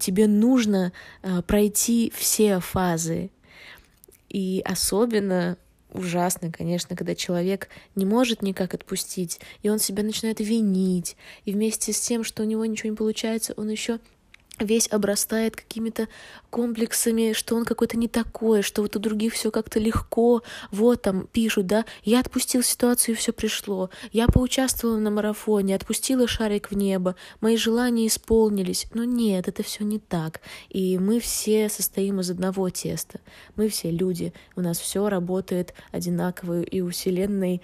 тебе 0.00 0.26
нужно 0.26 0.92
э, 1.22 1.42
пройти 1.42 2.12
все 2.14 2.60
фазы. 2.60 3.30
И 4.28 4.62
особенно 4.64 5.56
ужасно, 5.92 6.50
конечно, 6.50 6.96
когда 6.96 7.14
человек 7.14 7.68
не 7.94 8.06
может 8.06 8.42
никак 8.42 8.74
отпустить, 8.74 9.40
и 9.62 9.68
он 9.68 9.78
себя 9.78 10.02
начинает 10.02 10.40
винить, 10.40 11.16
и 11.44 11.52
вместе 11.52 11.92
с 11.92 12.00
тем, 12.00 12.24
что 12.24 12.42
у 12.42 12.46
него 12.46 12.64
ничего 12.64 12.90
не 12.90 12.96
получается, 12.96 13.52
он 13.56 13.68
еще 13.68 14.00
весь 14.62 14.88
обрастает 14.90 15.56
какими-то 15.56 16.08
комплексами, 16.50 17.32
что 17.32 17.56
он 17.56 17.64
какой-то 17.64 17.96
не 17.96 18.08
такой, 18.08 18.62
что 18.62 18.82
вот 18.82 18.96
у 18.96 18.98
других 18.98 19.34
все 19.34 19.50
как-то 19.50 19.78
легко. 19.78 20.42
Вот 20.70 21.02
там 21.02 21.26
пишут, 21.26 21.66
да, 21.66 21.84
я 22.04 22.20
отпустил 22.20 22.62
ситуацию, 22.62 23.14
и 23.14 23.18
все 23.18 23.32
пришло. 23.32 23.90
Я 24.12 24.26
поучаствовала 24.26 24.98
на 24.98 25.10
марафоне, 25.10 25.74
отпустила 25.74 26.26
шарик 26.26 26.70
в 26.70 26.76
небо, 26.76 27.16
мои 27.40 27.56
желания 27.56 28.06
исполнились. 28.06 28.86
Но 28.94 29.04
нет, 29.04 29.48
это 29.48 29.62
все 29.62 29.84
не 29.84 29.98
так. 29.98 30.40
И 30.68 30.98
мы 30.98 31.20
все 31.20 31.68
состоим 31.68 32.20
из 32.20 32.30
одного 32.30 32.68
теста. 32.70 33.20
Мы 33.56 33.68
все 33.68 33.90
люди, 33.90 34.32
у 34.56 34.60
нас 34.60 34.78
все 34.78 35.08
работает 35.08 35.74
одинаково, 35.90 36.62
и 36.62 36.80
у 36.80 36.90
Вселенной 36.90 37.62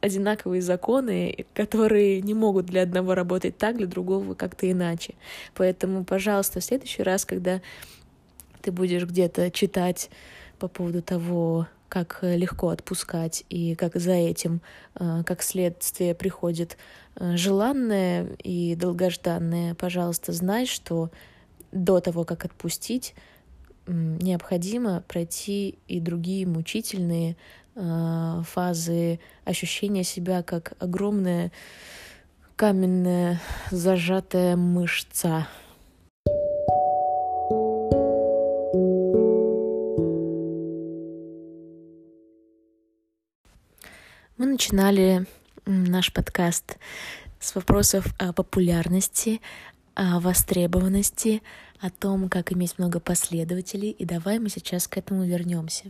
одинаковые 0.00 0.62
законы, 0.62 1.46
которые 1.54 2.20
не 2.22 2.34
могут 2.34 2.66
для 2.66 2.82
одного 2.82 3.14
работать 3.14 3.58
так, 3.58 3.76
для 3.76 3.86
другого 3.86 4.34
как-то 4.34 4.70
иначе. 4.70 5.14
Поэтому, 5.54 6.04
пожалуйста, 6.24 6.60
в 6.60 6.64
следующий 6.64 7.02
раз, 7.02 7.26
когда 7.26 7.60
ты 8.62 8.72
будешь 8.72 9.04
где-то 9.04 9.50
читать 9.50 10.08
по 10.58 10.68
поводу 10.68 11.02
того, 11.02 11.66
как 11.90 12.20
легко 12.22 12.70
отпускать 12.70 13.44
и 13.50 13.74
как 13.74 13.96
за 13.96 14.12
этим, 14.12 14.62
э, 14.94 15.22
как 15.26 15.42
следствие 15.42 16.14
приходит 16.14 16.78
э, 17.16 17.36
желанное 17.36 18.26
и 18.42 18.74
долгожданное, 18.74 19.74
пожалуйста, 19.74 20.32
знай, 20.32 20.64
что 20.64 21.10
до 21.72 22.00
того, 22.00 22.24
как 22.24 22.46
отпустить, 22.46 23.14
необходимо 23.86 25.04
пройти 25.06 25.78
и 25.88 26.00
другие 26.00 26.46
мучительные 26.46 27.36
э, 27.74 28.42
фазы 28.46 29.20
ощущения 29.44 30.04
себя 30.04 30.42
как 30.42 30.72
огромная 30.78 31.52
каменная 32.56 33.42
зажатая 33.70 34.56
мышца. 34.56 35.46
Начинали 44.54 45.26
наш 45.66 46.12
подкаст 46.12 46.78
с 47.40 47.56
вопросов 47.56 48.06
о 48.20 48.32
популярности, 48.32 49.40
о 49.94 50.20
востребованности, 50.20 51.42
о 51.80 51.90
том, 51.90 52.28
как 52.28 52.52
иметь 52.52 52.78
много 52.78 53.00
последователей, 53.00 53.90
и 53.90 54.04
давай 54.04 54.38
мы 54.38 54.48
сейчас 54.50 54.86
к 54.86 54.96
этому 54.96 55.24
вернемся. 55.24 55.86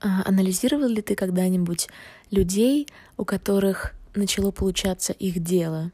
А, 0.00 0.24
анализировал 0.26 0.88
ли 0.88 1.00
ты 1.00 1.14
когда-нибудь 1.14 1.86
людей, 2.32 2.88
у 3.16 3.24
которых 3.24 3.94
начало 4.16 4.50
получаться 4.50 5.12
их 5.12 5.40
дело? 5.44 5.92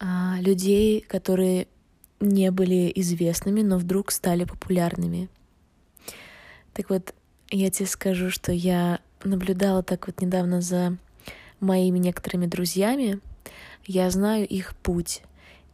А, 0.00 0.36
людей, 0.40 1.02
которые 1.02 1.68
не 2.20 2.50
были 2.50 2.90
известными, 2.94 3.60
но 3.60 3.76
вдруг 3.76 4.12
стали 4.12 4.44
популярными. 4.44 5.28
Так 6.72 6.88
вот, 6.88 7.12
я 7.50 7.70
тебе 7.70 7.86
скажу, 7.86 8.30
что 8.30 8.50
я 8.50 9.00
наблюдала 9.24 9.82
так 9.82 10.06
вот 10.06 10.20
недавно 10.20 10.60
за 10.60 10.96
моими 11.60 11.98
некоторыми 11.98 12.46
друзьями. 12.46 13.20
Я 13.84 14.10
знаю 14.10 14.46
их 14.46 14.76
путь. 14.76 15.22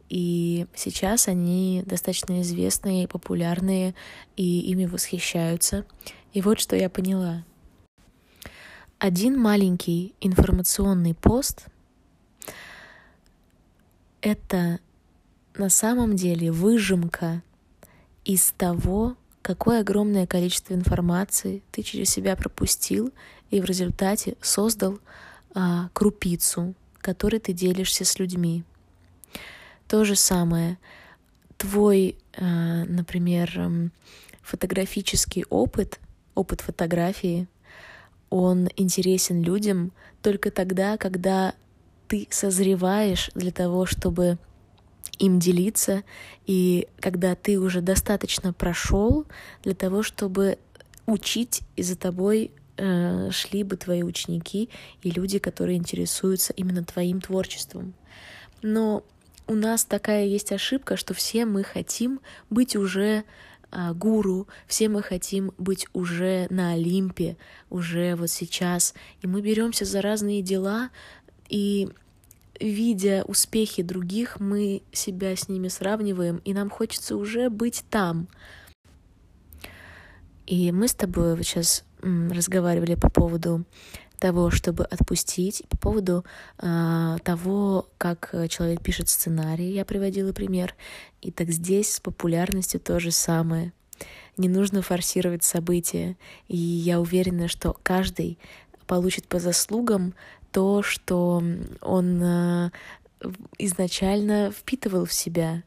И 0.09 0.65
сейчас 0.73 1.27
они 1.27 1.83
достаточно 1.85 2.41
известные, 2.41 3.07
популярные, 3.07 3.93
и 4.35 4.61
ими 4.61 4.85
восхищаются. 4.85 5.85
И 6.33 6.41
вот 6.41 6.59
что 6.59 6.75
я 6.75 6.89
поняла. 6.89 7.43
Один 8.97 9.39
маленький 9.39 10.13
информационный 10.19 11.13
пост— 11.13 11.67
это 14.21 14.79
на 15.55 15.69
самом 15.69 16.15
деле 16.15 16.51
выжимка 16.51 17.41
из 18.25 18.51
того, 18.57 19.15
какое 19.49 19.79
огромное 19.79 20.27
количество 20.27 20.75
информации 20.75 21.63
ты 21.71 21.81
через 21.81 22.11
себя 22.11 22.35
пропустил 22.35 23.11
и 23.49 23.59
в 23.59 23.65
результате 23.65 24.37
создал 24.41 24.99
а, 25.55 25.89
крупицу, 25.93 26.75
которой 26.99 27.39
ты 27.39 27.51
делишься 27.51 28.05
с 28.05 28.19
людьми. 28.19 28.63
То 29.87 30.05
же 30.05 30.15
самое. 30.15 30.77
Твой, 31.57 32.15
а, 32.37 32.85
например, 32.85 33.89
фотографический 34.43 35.45
опыт, 35.49 35.99
опыт 36.35 36.61
фотографии, 36.61 37.47
он 38.29 38.69
интересен 38.75 39.41
людям 39.41 39.93
только 40.21 40.51
тогда, 40.51 40.95
когда 40.97 41.55
ты 42.07 42.27
созреваешь 42.29 43.31
для 43.33 43.51
того, 43.51 43.87
чтобы 43.87 44.37
им 45.19 45.39
делиться, 45.39 46.03
и 46.45 46.87
когда 46.99 47.35
ты 47.35 47.59
уже 47.59 47.81
достаточно 47.81 48.53
прошел 48.53 49.25
для 49.63 49.75
того, 49.75 50.01
чтобы 50.01 50.57
учить, 51.05 51.61
и 51.75 51.83
за 51.83 51.95
тобой 51.95 52.51
э, 52.77 53.29
шли 53.31 53.63
бы 53.63 53.75
твои 53.75 54.03
ученики 54.03 54.69
и 55.01 55.11
люди, 55.11 55.39
которые 55.39 55.77
интересуются 55.77 56.53
именно 56.53 56.83
твоим 56.83 57.21
творчеством. 57.21 57.93
Но 58.61 59.03
у 59.47 59.55
нас 59.55 59.83
такая 59.83 60.25
есть 60.25 60.51
ошибка, 60.51 60.95
что 60.95 61.13
все 61.13 61.45
мы 61.45 61.63
хотим 61.63 62.21
быть 62.49 62.75
уже 62.75 63.23
а, 63.71 63.93
гуру, 63.93 64.47
все 64.67 64.89
мы 64.89 65.01
хотим 65.01 65.53
быть 65.57 65.87
уже 65.93 66.47
на 66.49 66.73
Олимпе, 66.73 67.37
уже 67.69 68.15
вот 68.15 68.29
сейчас, 68.29 68.93
и 69.21 69.27
мы 69.27 69.41
беремся 69.41 69.85
за 69.85 70.01
разные 70.01 70.41
дела, 70.41 70.89
и 71.49 71.89
видя 72.59 73.23
успехи 73.27 73.83
других, 73.83 74.39
мы 74.39 74.81
себя 74.91 75.35
с 75.35 75.47
ними 75.47 75.67
сравниваем, 75.67 76.37
и 76.45 76.53
нам 76.53 76.69
хочется 76.69 77.15
уже 77.15 77.49
быть 77.49 77.83
там. 77.89 78.27
И 80.45 80.71
мы 80.71 80.87
с 80.87 80.93
тобой 80.93 81.35
вот 81.35 81.43
сейчас 81.45 81.83
разговаривали 82.01 82.95
по 82.95 83.09
поводу 83.09 83.65
того, 84.19 84.51
чтобы 84.51 84.83
отпустить, 84.83 85.63
по 85.69 85.77
поводу 85.77 86.25
э, 86.57 87.17
того, 87.23 87.87
как 87.97 88.33
человек 88.49 88.81
пишет 88.81 89.09
сценарий, 89.09 89.71
я 89.71 89.85
приводила 89.85 90.33
пример. 90.33 90.75
И 91.21 91.31
так 91.31 91.49
здесь 91.49 91.93
с 91.93 91.99
популярностью 91.99 92.79
то 92.79 92.99
же 92.99 93.11
самое. 93.11 93.73
Не 94.37 94.49
нужно 94.49 94.81
форсировать 94.81 95.43
события. 95.43 96.17
И 96.47 96.57
я 96.57 96.99
уверена, 96.99 97.47
что 97.47 97.77
каждый 97.83 98.37
получит 98.87 99.27
по 99.27 99.39
заслугам 99.39 100.13
то, 100.51 100.81
что 100.81 101.43
он 101.81 102.23
э, 102.23 102.69
изначально 103.57 104.51
впитывал 104.51 105.05
в 105.05 105.13
себя, 105.13 105.63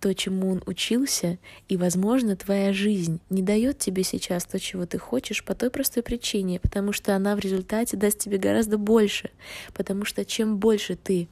то, 0.00 0.14
чему 0.14 0.50
он 0.50 0.62
учился, 0.66 1.38
и, 1.68 1.76
возможно, 1.76 2.36
твоя 2.36 2.72
жизнь 2.72 3.20
не 3.30 3.42
дает 3.42 3.78
тебе 3.78 4.04
сейчас 4.04 4.44
то, 4.44 4.58
чего 4.60 4.86
ты 4.86 4.98
хочешь, 4.98 5.44
по 5.44 5.54
той 5.54 5.70
простой 5.70 6.02
причине, 6.02 6.60
потому 6.60 6.92
что 6.92 7.16
она 7.16 7.34
в 7.34 7.40
результате 7.40 7.96
даст 7.96 8.18
тебе 8.18 8.38
гораздо 8.38 8.78
больше, 8.78 9.30
потому 9.74 10.04
что 10.04 10.24
чем 10.24 10.58
больше 10.58 10.96
ты 10.96 11.28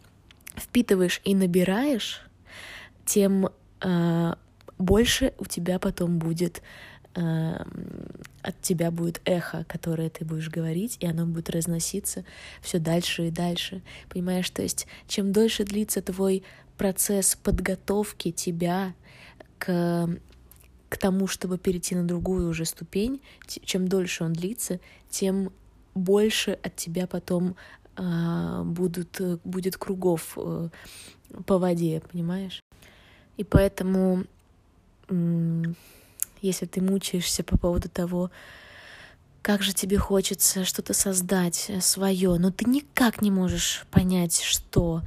впитываешь 0.56 1.20
и 1.24 1.34
набираешь, 1.34 2.22
тем 3.04 3.50
э, 3.82 4.34
больше 4.78 5.32
у 5.38 5.44
тебя 5.44 5.78
потом 5.78 6.18
будет 6.18 6.62
Эм, 7.16 8.20
от 8.42 8.60
тебя 8.60 8.90
будет 8.90 9.22
эхо, 9.24 9.64
которое 9.68 10.10
ты 10.10 10.26
будешь 10.26 10.50
говорить, 10.50 10.98
и 11.00 11.06
оно 11.06 11.24
будет 11.24 11.48
разноситься 11.48 12.26
все 12.60 12.78
дальше 12.78 13.28
и 13.28 13.30
дальше. 13.30 13.80
Понимаешь, 14.10 14.50
то 14.50 14.60
есть 14.60 14.86
чем 15.08 15.32
дольше 15.32 15.64
длится 15.64 16.02
твой 16.02 16.42
процесс 16.76 17.34
подготовки 17.42 18.32
тебя 18.32 18.94
к, 19.58 20.10
к 20.90 20.96
тому, 20.98 21.26
чтобы 21.26 21.56
перейти 21.56 21.94
на 21.94 22.06
другую 22.06 22.50
уже 22.50 22.66
ступень, 22.66 23.22
чем 23.46 23.88
дольше 23.88 24.22
он 24.22 24.34
длится, 24.34 24.78
тем 25.08 25.50
больше 25.94 26.58
от 26.62 26.76
тебя 26.76 27.06
потом 27.06 27.56
э, 27.96 28.62
будут, 28.62 29.22
будет 29.42 29.78
кругов 29.78 30.36
э, 30.36 30.68
по 31.46 31.56
воде, 31.56 32.02
понимаешь? 32.12 32.60
И 33.38 33.44
поэтому 33.44 34.24
если 36.46 36.66
ты 36.66 36.80
мучаешься 36.80 37.42
по 37.42 37.58
поводу 37.58 37.88
того, 37.88 38.30
как 39.46 39.62
же 39.62 39.72
тебе 39.72 39.96
хочется 39.96 40.64
что-то 40.64 40.92
создать 40.92 41.66
э, 41.68 41.80
свое, 41.80 42.36
но 42.36 42.50
ты 42.50 42.68
никак 42.68 43.22
не 43.22 43.30
можешь 43.30 43.86
понять, 43.92 44.40
что. 44.42 45.02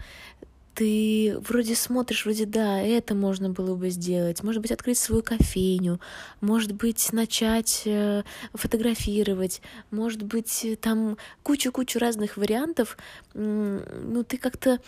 Ты 0.76 1.38
вроде 1.46 1.76
смотришь, 1.76 2.24
вроде 2.24 2.46
да, 2.46 2.80
это 2.80 3.14
можно 3.14 3.50
было 3.50 3.76
бы 3.76 3.90
сделать, 3.90 4.42
может 4.42 4.62
быть, 4.62 4.72
открыть 4.72 4.98
свою 4.98 5.22
кофейню, 5.22 6.00
может 6.40 6.72
быть, 6.72 7.12
начать 7.12 7.82
э, 7.84 8.24
фотографировать, 8.54 9.62
может 9.92 10.24
быть, 10.24 10.66
там 10.80 11.18
кучу-кучу 11.44 12.00
разных 12.00 12.38
вариантов, 12.38 12.98
ну, 13.34 14.24
ты 14.24 14.38
как-то 14.38 14.80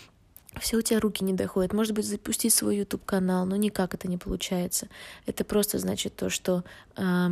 все 0.59 0.77
у 0.77 0.81
тебя 0.81 0.99
руки 0.99 1.23
не 1.23 1.33
доходят. 1.33 1.73
Может 1.73 1.93
быть, 1.93 2.05
запустить 2.05 2.53
свой 2.53 2.77
YouTube-канал, 2.77 3.45
но 3.45 3.55
никак 3.55 3.93
это 3.93 4.07
не 4.07 4.17
получается. 4.17 4.87
Это 5.25 5.43
просто 5.43 5.79
значит 5.79 6.15
то, 6.15 6.29
что 6.29 6.63
э, 6.97 7.29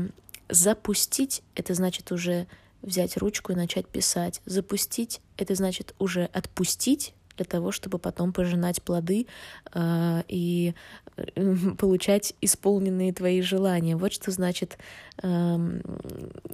запустить— 0.50 1.44
это 1.56 1.74
значит 1.74 2.12
уже 2.12 2.48
взять 2.82 3.18
ручку 3.18 3.52
и 3.52 3.56
начать 3.56 3.88
писать. 3.88 4.42
Запустить— 4.46 5.22
это 5.38 5.54
значит 5.56 5.94
уже 6.00 6.26
отпустить 6.26 7.14
для 7.36 7.46
того, 7.46 7.72
чтобы 7.72 8.00
потом 8.00 8.34
пожинать 8.34 8.82
плоды 8.82 9.28
э, 9.74 10.24
и 10.28 10.74
э, 11.16 11.56
получать 11.78 12.34
исполненные 12.42 13.14
твои 13.14 13.42
желания. 13.42 13.96
Вот 13.96 14.14
что 14.14 14.32
значит 14.32 14.78
э, 15.22 15.82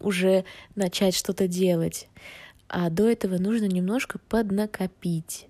уже 0.02 0.46
начать 0.76 1.16
что-то 1.16 1.48
делать. 1.48 2.08
А 2.68 2.90
до 2.90 3.08
этого 3.08 3.38
нужно 3.38 3.66
немножко 3.66 4.20
поднакопить. 4.30 5.48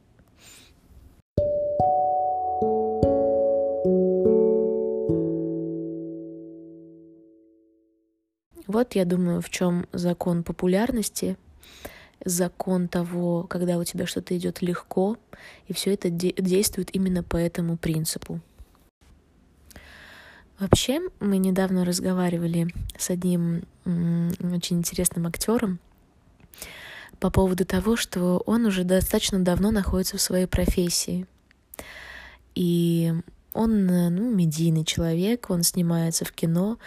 Вот 8.68 8.96
я 8.96 9.06
думаю, 9.06 9.42
в 9.42 9.50
чем 9.50 9.88
закон 9.94 10.44
популярности, 10.44 11.38
закон 12.24 12.88
того, 12.88 13.44
когда 13.44 13.78
у 13.78 13.84
тебя 13.84 14.06
что-то 14.08 14.36
идет 14.38 14.62
легко, 14.62 15.18
и 15.68 15.74
все 15.74 15.94
это 15.94 16.10
де- 16.10 16.34
действует 16.34 16.94
именно 16.96 17.24
по 17.24 17.38
этому 17.38 17.78
принципу. 17.78 18.42
Вообще, 20.58 21.02
мы 21.20 21.38
недавно 21.38 21.84
разговаривали 21.84 22.74
с 22.98 23.10
одним 23.10 23.64
очень 23.86 24.78
интересным 24.78 25.28
актером 25.28 25.80
по 27.20 27.30
поводу 27.30 27.66
того, 27.66 27.96
что 27.96 28.42
он 28.46 28.66
уже 28.66 28.84
достаточно 28.84 29.40
давно 29.40 29.72
находится 29.72 30.18
в 30.18 30.22
своей 30.22 30.48
профессии. 30.48 31.28
И 32.56 33.14
он, 33.54 33.86
ну, 33.86 34.34
медийный 34.34 34.86
человек, 34.86 35.50
он 35.50 35.64
снимается 35.64 36.24
в 36.24 36.32
кино, 36.32 36.78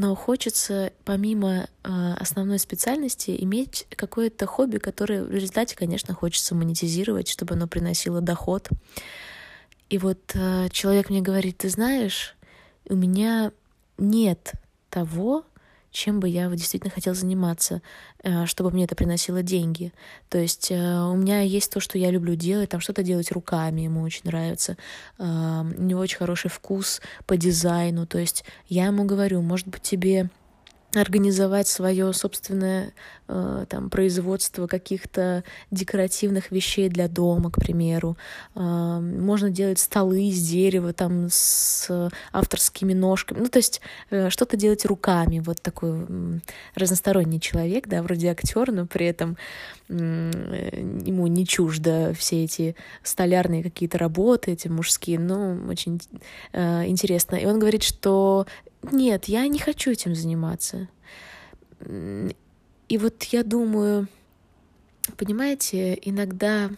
но 0.00 0.14
хочется 0.14 0.94
помимо 1.04 1.68
э, 1.84 2.14
основной 2.18 2.58
специальности 2.58 3.36
иметь 3.44 3.86
какое-то 3.90 4.46
хобби, 4.46 4.78
которое 4.78 5.24
в 5.24 5.30
результате, 5.30 5.76
конечно, 5.76 6.14
хочется 6.14 6.54
монетизировать, 6.54 7.28
чтобы 7.28 7.52
оно 7.54 7.66
приносило 7.68 8.22
доход. 8.22 8.70
И 9.90 9.98
вот 9.98 10.18
э, 10.32 10.70
человек 10.70 11.10
мне 11.10 11.20
говорит, 11.20 11.58
ты 11.58 11.68
знаешь, 11.68 12.34
у 12.88 12.96
меня 12.96 13.52
нет 13.98 14.52
того, 14.88 15.44
чем 15.90 16.20
бы 16.20 16.28
я 16.28 16.48
действительно 16.48 16.92
хотел 16.92 17.14
заниматься, 17.14 17.82
э, 18.22 18.46
чтобы 18.46 18.70
мне 18.70 18.84
это 18.84 18.94
приносило 18.94 19.42
деньги. 19.42 19.92
То 20.28 20.38
есть 20.38 20.70
э, 20.70 20.74
у 20.76 21.16
меня 21.16 21.40
есть 21.40 21.72
то, 21.72 21.80
что 21.80 21.98
я 21.98 22.10
люблю 22.10 22.34
делать, 22.34 22.70
там 22.70 22.80
что-то 22.80 23.02
делать 23.02 23.32
руками, 23.32 23.82
ему 23.82 24.02
очень 24.02 24.22
нравится. 24.24 24.76
Э, 25.18 25.62
у 25.62 25.82
него 25.82 26.00
очень 26.00 26.18
хороший 26.18 26.50
вкус 26.50 27.00
по 27.26 27.36
дизайну. 27.36 28.06
То 28.06 28.18
есть 28.18 28.44
я 28.68 28.86
ему 28.86 29.04
говорю, 29.04 29.42
может 29.42 29.68
быть, 29.68 29.82
тебе 29.82 30.30
организовать 30.94 31.68
свое 31.68 32.12
собственное 32.12 32.92
э, 33.28 33.66
там 33.68 33.90
производство 33.90 34.66
каких-то 34.66 35.44
декоративных 35.70 36.50
вещей 36.50 36.88
для 36.88 37.08
дома, 37.08 37.50
к 37.50 37.56
примеру. 37.56 38.16
Э, 38.54 38.98
можно 39.00 39.50
делать 39.50 39.78
столы 39.78 40.24
из 40.24 40.42
дерева 40.42 40.92
там 40.92 41.28
с 41.30 42.10
авторскими 42.32 42.92
ножками. 42.92 43.40
Ну, 43.40 43.48
то 43.48 43.58
есть 43.58 43.80
э, 44.10 44.30
что-то 44.30 44.56
делать 44.56 44.84
руками. 44.84 45.40
Вот 45.40 45.62
такой 45.62 46.06
э, 46.08 46.38
разносторонний 46.74 47.40
человек, 47.40 47.86
да, 47.86 48.02
вроде 48.02 48.28
актер, 48.28 48.72
но 48.72 48.86
при 48.86 49.06
этом 49.06 49.36
э, 49.88 49.94
ему 49.94 51.26
не 51.28 51.46
чуждо 51.46 52.14
все 52.18 52.44
эти 52.44 52.74
столярные 53.02 53.62
какие-то 53.62 53.98
работы, 53.98 54.52
эти 54.52 54.66
мужские. 54.66 55.20
Ну, 55.20 55.68
очень 55.68 56.00
э, 56.52 56.86
интересно. 56.86 57.36
И 57.36 57.46
он 57.46 57.60
говорит, 57.60 57.84
что 57.84 58.46
нет, 58.82 59.26
я 59.26 59.46
не 59.48 59.58
хочу 59.58 59.90
этим 59.90 60.14
заниматься. 60.14 60.88
И 61.86 62.98
вот 62.98 63.22
я 63.24 63.44
думаю, 63.44 64.08
понимаете, 65.16 65.98
иногда 66.02 66.70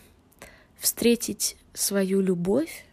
встретить 0.79 1.57
свою 1.75 2.21
любовь 2.21 2.85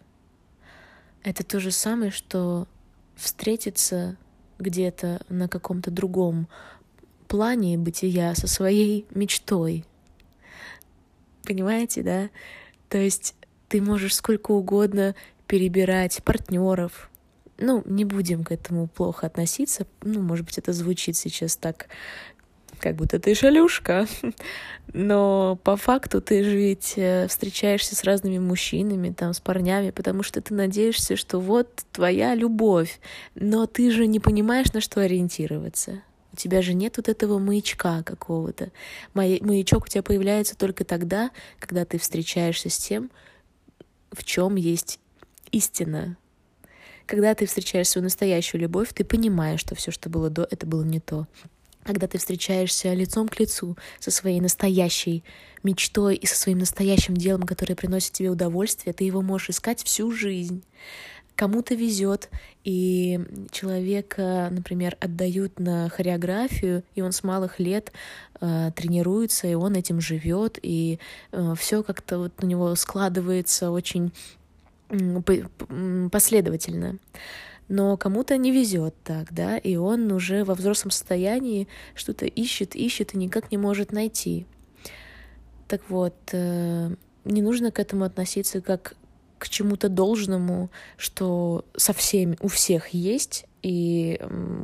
—это 1.23 1.43
то 1.43 1.59
же 1.59 1.71
самое, 1.71 2.11
что 2.11 2.67
встретиться 3.15 4.17
где-то 4.57 5.21
на 5.29 5.47
каком-то 5.47 5.91
другом 5.91 6.47
плане 7.27 7.77
бытия 7.77 8.35
со 8.35 8.47
своей 8.47 9.05
мечтой. 9.11 9.85
Понимаете, 11.43 12.03
да? 12.03 12.29
То 12.89 12.97
есть 12.97 13.35
ты 13.67 13.81
можешь 13.81 14.15
сколько 14.15 14.51
угодно 14.51 15.15
перебирать 15.47 16.23
партнеров. 16.23 17.08
Ну, 17.59 17.83
не 17.85 18.05
будем 18.05 18.43
к 18.43 18.51
этому 18.51 18.87
плохо 18.87 19.27
относиться. 19.27 19.85
Ну, 20.01 20.21
может 20.21 20.45
быть, 20.45 20.57
это 20.57 20.71
звучит 20.71 21.17
сейчас 21.17 21.57
так, 21.57 21.87
как 22.79 22.95
будто 22.95 23.19
ты 23.19 23.35
шалюшка. 23.35 24.07
Но 24.93 25.59
по 25.63 25.75
факту 25.75 26.21
ты 26.21 26.43
же 26.43 26.55
ведь 26.55 26.93
э, 26.95 27.27
встречаешься 27.27 27.95
с 27.95 28.03
разными 28.05 28.39
мужчинами, 28.39 29.11
там, 29.11 29.33
с 29.33 29.41
парнями, 29.41 29.91
потому 29.91 30.23
что 30.23 30.41
ты 30.41 30.53
надеешься, 30.53 31.17
что 31.17 31.39
вот 31.39 31.83
твоя 31.91 32.33
любовь. 32.33 32.99
Но 33.35 33.65
ты 33.65 33.91
же 33.91 34.07
не 34.07 34.21
понимаешь, 34.21 34.71
на 34.71 34.79
что 34.79 35.01
ориентироваться. 35.01 36.01
У 36.31 36.37
тебя 36.37 36.61
же 36.61 36.73
нет 36.73 36.95
вот 36.95 37.09
этого 37.09 37.39
маячка 37.39 38.03
какого-то. 38.03 38.71
Маячок 39.13 39.83
у 39.83 39.87
тебя 39.87 40.03
появляется 40.03 40.55
только 40.55 40.85
тогда, 40.85 41.31
когда 41.59 41.83
ты 41.83 41.97
встречаешься 41.97 42.69
с 42.69 42.77
тем, 42.77 43.11
в 44.11 44.23
чем 44.23 44.55
есть 44.55 44.99
истина. 45.51 46.15
Когда 47.09 47.33
ты 47.33 47.47
встречаешь 47.47 47.89
свою 47.89 48.03
настоящую 48.03 48.61
любовь, 48.61 48.89
ты 48.93 49.03
понимаешь, 49.03 49.61
что 49.61 49.73
все, 49.73 49.89
что 49.89 50.11
было 50.11 50.29
до, 50.29 50.47
это 50.51 50.67
было 50.67 50.83
не 50.83 50.99
то. 50.99 51.25
Когда 51.83 52.05
ты 52.05 52.19
встречаешься 52.19 52.93
лицом 52.93 53.27
к 53.27 53.39
лицу 53.39 53.75
со 53.99 54.11
своей 54.11 54.39
настоящей 54.39 55.23
мечтой 55.63 56.17
и 56.17 56.27
со 56.27 56.35
своим 56.35 56.59
настоящим 56.59 57.17
делом, 57.17 57.47
которое 57.47 57.73
приносит 57.73 58.11
тебе 58.11 58.29
удовольствие, 58.29 58.93
ты 58.93 59.05
его 59.05 59.23
можешь 59.23 59.49
искать 59.49 59.81
всю 59.83 60.11
жизнь. 60.11 60.63
Кому-то 61.35 61.73
везет, 61.73 62.29
и 62.63 63.19
человека, 63.49 64.49
например, 64.51 64.95
отдают 64.99 65.59
на 65.59 65.89
хореографию, 65.89 66.83
и 66.93 67.01
он 67.01 67.11
с 67.11 67.23
малых 67.23 67.59
лет 67.59 67.91
э, 68.39 68.69
тренируется, 68.75 69.47
и 69.47 69.55
он 69.55 69.73
этим 69.73 69.99
живет, 69.99 70.59
и 70.61 70.99
э, 71.31 71.53
все 71.57 71.81
как-то 71.81 72.19
вот 72.19 72.33
у 72.43 72.45
него 72.45 72.75
складывается 72.75 73.71
очень 73.71 74.11
последовательно. 76.11 76.97
Но 77.67 77.97
кому-то 77.97 78.35
не 78.37 78.51
везет 78.51 78.95
так, 79.03 79.31
да, 79.31 79.57
и 79.57 79.75
он 79.75 80.11
уже 80.11 80.43
во 80.43 80.55
взрослом 80.55 80.89
состоянии 80.89 81.67
что-то 81.93 82.25
ищет, 82.25 82.75
ищет 82.75 83.13
и 83.13 83.17
никак 83.17 83.51
не 83.51 83.57
может 83.57 83.91
найти. 83.91 84.47
Так 85.67 85.81
вот, 85.89 86.15
э, 86.31 86.89
не 87.25 87.41
нужно 87.43 87.71
к 87.71 87.77
этому 87.77 88.05
относиться 88.05 88.59
как 88.61 88.95
к 89.37 89.47
чему-то 89.49 89.87
должному, 89.87 90.69
что 90.97 91.63
со 91.77 91.93
всеми, 91.93 92.37
у 92.41 92.47
всех 92.47 92.89
есть, 92.89 93.45
и 93.61 94.19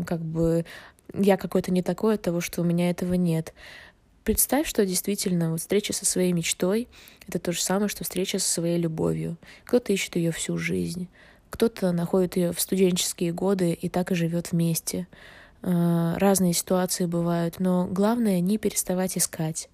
как 0.05 0.21
бы 0.21 0.65
я 1.13 1.37
какой-то 1.37 1.71
не 1.71 1.81
такой 1.81 2.15
от 2.15 2.21
того, 2.21 2.41
что 2.41 2.61
у 2.61 2.65
меня 2.65 2.89
этого 2.89 3.13
нет. 3.13 3.53
Представь, 4.25 4.67
что 4.67 4.87
действительно 4.87 5.51
вот 5.51 5.59
встреча 5.59 5.93
со 5.93 6.03
своей 6.03 6.33
мечтой— 6.33 6.87
это 7.27 7.37
то 7.37 7.51
же 7.51 7.61
самое, 7.61 7.89
что 7.89 8.03
встреча 8.03 8.39
со 8.39 8.51
своей 8.51 8.79
любовью. 8.79 9.37
Кто-то 9.65 9.93
ищет 9.93 10.15
ее 10.15 10.31
всю 10.31 10.57
жизнь, 10.57 11.07
кто-то 11.51 11.91
находит 11.91 12.35
ее 12.35 12.51
в 12.51 12.59
студенческие 12.59 13.31
годы 13.31 13.73
и 13.73 13.87
так 13.87 14.11
и 14.11 14.15
живет 14.15 14.51
вместе. 14.51 15.07
А, 15.61 16.17
разные 16.17 16.53
ситуации 16.53 17.05
бывают, 17.05 17.59
но 17.59 17.85
главное 17.85 18.39
не 18.39 18.57
переставать 18.57 19.15
искать, 19.15 19.69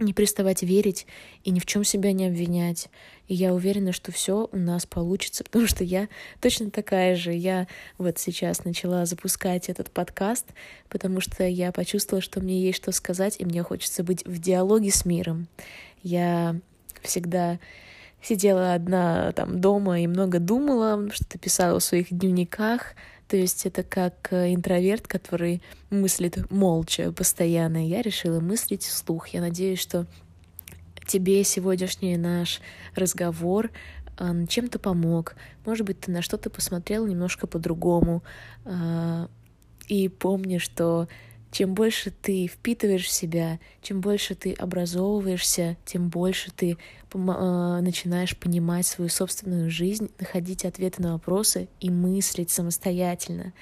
не 0.00 0.12
переставать 0.12 0.62
верить 0.62 1.06
и 1.44 1.50
ни 1.50 1.60
в 1.60 1.66
чем 1.66 1.84
себя 1.84 2.12
не 2.12 2.26
обвинять. 2.26 2.88
И 3.28 3.34
я 3.34 3.54
уверена, 3.54 3.92
что 3.92 4.10
все 4.10 4.48
у 4.50 4.56
нас 4.56 4.86
получится, 4.86 5.44
потому 5.44 5.66
что 5.66 5.84
я 5.84 6.08
точно 6.40 6.70
такая 6.70 7.14
же. 7.16 7.32
Я 7.32 7.68
вот 7.98 8.18
сейчас 8.18 8.64
начала 8.64 9.06
запускать 9.06 9.68
этот 9.68 9.90
подкаст, 9.90 10.46
потому 10.88 11.20
что 11.20 11.46
я 11.46 11.72
почувствовала, 11.72 12.22
что 12.22 12.40
мне 12.40 12.60
есть 12.60 12.78
что 12.78 12.92
сказать, 12.92 13.36
и 13.38 13.44
мне 13.44 13.62
хочется 13.62 14.02
быть 14.02 14.24
в 14.24 14.40
диалоге 14.40 14.90
с 14.90 15.04
миром. 15.04 15.46
Я 16.02 16.56
всегда 17.02 17.58
сидела 18.22 18.74
одна 18.74 19.32
там 19.32 19.60
дома 19.60 20.00
и 20.00 20.06
много 20.06 20.38
думала, 20.38 21.10
что-то 21.10 21.38
писала 21.38 21.78
в 21.78 21.84
своих 21.84 22.08
дневниках, 22.10 22.94
то 23.30 23.36
есть 23.36 23.64
это 23.64 23.84
как 23.84 24.32
э, 24.32 24.52
интроверт, 24.52 25.06
который 25.06 25.62
мыслит 25.88 26.50
молча 26.50 27.12
постоянно. 27.12 27.86
Я 27.86 28.02
решила 28.02 28.40
мыслить 28.40 28.82
вслух. 28.82 29.28
Я 29.28 29.40
надеюсь, 29.40 29.78
что 29.78 30.06
тебе 31.06 31.44
сегодняшний 31.44 32.16
наш 32.16 32.60
разговор 32.96 33.70
э, 34.18 34.46
чем-то 34.48 34.80
помог. 34.80 35.36
Может 35.64 35.86
быть, 35.86 36.00
ты 36.00 36.10
на 36.10 36.22
что-то 36.22 36.50
посмотрел 36.50 37.06
немножко 37.06 37.46
по-другому. 37.46 38.24
Э, 38.64 39.28
и 39.86 40.08
помни, 40.08 40.58
что 40.58 41.06
чем 41.50 41.74
больше 41.74 42.10
ты 42.10 42.46
впитываешь 42.46 43.06
в 43.06 43.10
себя, 43.10 43.58
чем 43.82 44.00
больше 44.00 44.34
ты 44.34 44.52
образовываешься, 44.52 45.76
тем 45.84 46.08
больше 46.08 46.52
ты 46.52 46.72
э, 46.72 46.76
начинаешь 47.12 48.36
понимать 48.36 48.86
свою 48.86 49.10
собственную 49.10 49.70
жизнь, 49.70 50.10
находить 50.20 50.64
ответы 50.64 51.02
на 51.02 51.12
вопросы 51.12 51.68
и 51.80 51.90
мыслить 51.90 52.50
самостоятельно. 52.50 53.52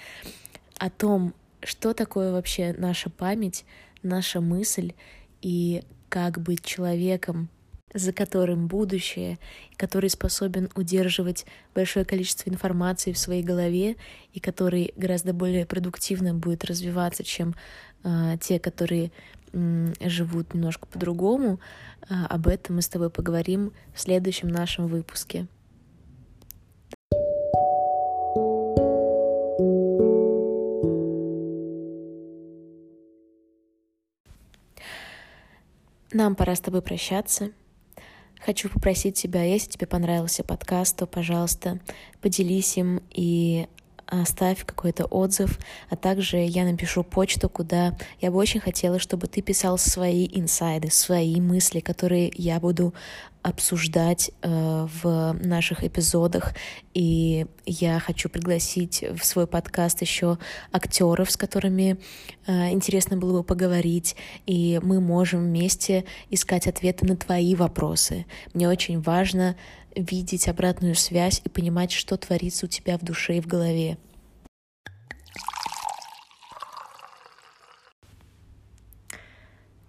О 0.78 0.90
том, 0.90 1.34
что 1.62 1.94
такое 1.94 2.32
вообще 2.32 2.74
наша 2.76 3.10
память, 3.10 3.64
наша 4.02 4.40
мысль 4.40 4.92
и 5.40 5.82
как 6.08 6.40
быть 6.40 6.64
человеком, 6.64 7.48
за 7.94 8.12
которым 8.12 8.66
будущее, 8.66 9.38
который 9.76 10.10
способен 10.10 10.68
удерживать 10.74 11.46
большое 11.74 12.04
количество 12.04 12.50
информации 12.50 13.12
в 13.12 13.18
своей 13.18 13.42
голове 13.42 13.96
и 14.32 14.40
который 14.40 14.92
гораздо 14.96 15.32
более 15.32 15.66
продуктивно 15.66 16.34
будет 16.34 16.64
развиваться, 16.64 17.24
чем 17.24 17.54
э, 18.04 18.36
те, 18.40 18.58
которые 18.58 19.10
э, 19.52 19.92
живут 20.00 20.54
немножко 20.54 20.86
по-другому. 20.86 21.60
Э, 22.08 22.24
об 22.28 22.46
этом 22.46 22.76
мы 22.76 22.82
с 22.82 22.88
тобой 22.88 23.10
поговорим 23.10 23.72
в 23.94 24.00
следующем 24.00 24.48
нашем 24.48 24.86
выпуске. 24.86 25.46
Нам 36.12 36.34
пора 36.34 36.54
с 36.54 36.60
тобой 36.60 36.80
прощаться. 36.80 37.50
Хочу 38.44 38.68
попросить 38.68 39.16
тебя, 39.16 39.42
если 39.42 39.70
тебе 39.70 39.86
понравился 39.86 40.44
подкаст, 40.44 40.96
то, 40.96 41.06
пожалуйста, 41.06 41.80
поделись 42.20 42.76
им 42.76 43.02
и 43.10 43.66
оставь 44.08 44.64
какой-то 44.64 45.04
отзыв, 45.04 45.58
а 45.90 45.96
также 45.96 46.38
я 46.38 46.64
напишу 46.64 47.04
почту, 47.04 47.48
куда 47.48 47.96
я 48.20 48.30
бы 48.30 48.38
очень 48.38 48.60
хотела, 48.60 48.98
чтобы 48.98 49.26
ты 49.26 49.42
писал 49.42 49.78
свои 49.78 50.28
инсайды, 50.32 50.90
свои 50.90 51.40
мысли, 51.40 51.80
которые 51.80 52.32
я 52.34 52.58
буду 52.58 52.94
обсуждать 53.42 54.30
э, 54.42 54.86
в 55.02 55.32
наших 55.32 55.84
эпизодах. 55.84 56.54
И 56.92 57.46
я 57.64 58.00
хочу 58.00 58.28
пригласить 58.28 59.04
в 59.16 59.24
свой 59.24 59.46
подкаст 59.46 60.00
еще 60.02 60.38
актеров, 60.72 61.30
с 61.30 61.36
которыми 61.36 61.98
э, 62.46 62.70
интересно 62.70 63.16
было 63.16 63.38
бы 63.38 63.44
поговорить. 63.44 64.16
И 64.46 64.80
мы 64.82 65.00
можем 65.00 65.44
вместе 65.44 66.04
искать 66.30 66.66
ответы 66.66 67.06
на 67.06 67.16
твои 67.16 67.54
вопросы. 67.54 68.26
Мне 68.54 68.68
очень 68.68 69.00
важно 69.00 69.56
видеть 69.94 70.48
обратную 70.48 70.94
связь 70.94 71.40
и 71.44 71.48
понимать, 71.48 71.92
что 71.92 72.16
творится 72.16 72.66
у 72.66 72.68
тебя 72.68 72.98
в 72.98 73.02
душе 73.02 73.38
и 73.38 73.40
в 73.40 73.46
голове. 73.46 73.98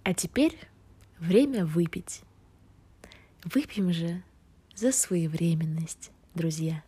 А 0.02 0.14
теперь 0.14 0.58
время 1.18 1.64
выпить. 1.64 2.22
Выпьем 3.44 3.92
же 3.92 4.22
за 4.74 4.92
своевременность, 4.92 6.10
друзья. 6.34 6.82